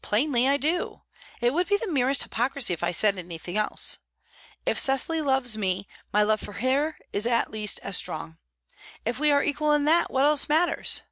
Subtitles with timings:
[0.00, 1.02] "Plainly, I do.
[1.42, 3.98] It would be the merest hypocrisy if I said anything else.
[4.64, 8.38] If Cecily loves me, my love for her is at least as strong.
[9.04, 11.02] If we are equal in that, what else matters?